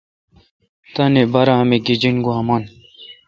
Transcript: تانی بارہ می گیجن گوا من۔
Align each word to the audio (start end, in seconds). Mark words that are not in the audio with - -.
تانی 0.93 1.23
بارہ 1.31 1.55
می 1.69 1.77
گیجن 1.85 2.15
گوا 2.23 2.39
من۔ 2.47 2.61